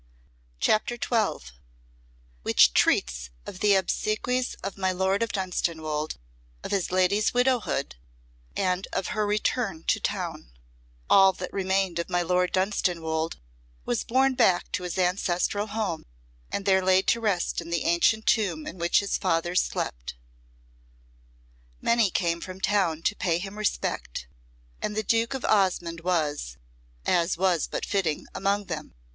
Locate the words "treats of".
2.73-3.59